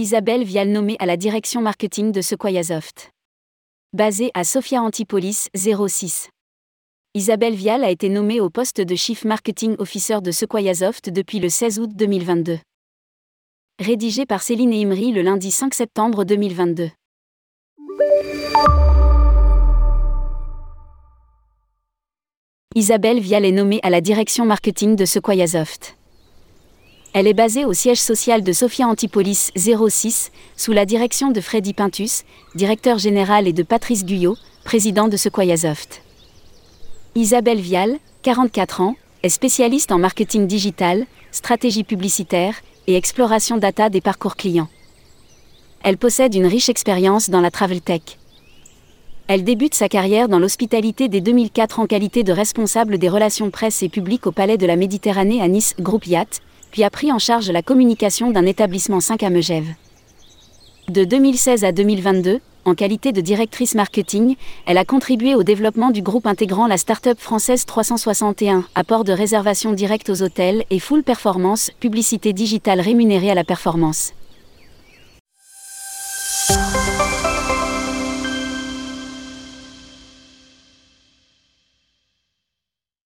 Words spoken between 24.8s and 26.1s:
de Sequoiasoft.